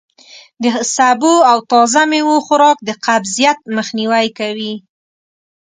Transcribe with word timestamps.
د 0.63 0.65
سبو 0.95 1.33
او 1.51 1.57
تازه 1.71 2.03
میوو 2.11 2.43
خوراک 2.45 2.77
د 2.87 2.89
قبضیت 3.05 3.59
مخنوی 3.77 4.27
کوي. 4.37 4.73